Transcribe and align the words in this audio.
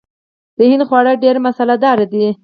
د 0.57 0.59
هند 0.71 0.83
خواړه 0.87 1.13
ډیر 1.23 1.35
مساله 1.45 1.75
دار 1.83 1.99
دي. 2.11 2.25